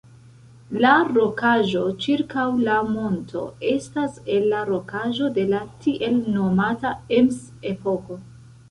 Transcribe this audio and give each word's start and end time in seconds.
La 0.83 0.93
rokaĵo 1.17 1.83
ĉirkaŭ 2.05 2.47
la 2.69 2.79
monto 2.95 3.45
estas 3.75 4.19
el 4.39 4.49
la 4.55 4.65
rokaĵo 4.73 5.33
de 5.39 5.45
la 5.55 5.63
tiel 5.87 6.21
nomata 6.41 6.99
"Ems-epoko". 7.23 8.25